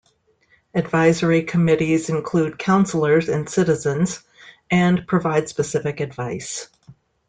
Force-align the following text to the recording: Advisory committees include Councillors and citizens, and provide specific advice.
Advisory 0.73 1.43
committees 1.43 2.09
include 2.09 2.57
Councillors 2.57 3.29
and 3.29 3.47
citizens, 3.47 4.23
and 4.71 5.05
provide 5.05 5.47
specific 5.47 5.99
advice. 5.99 6.69